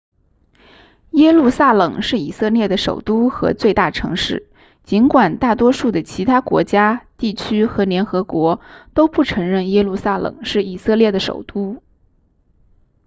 [1.11, 4.49] 耶路撒冷是以色列的首都和最大城市
[4.83, 8.61] 尽管大多数的其他国家地区和联合国
[8.95, 11.83] 都不承认耶路撒冷是以色列的首都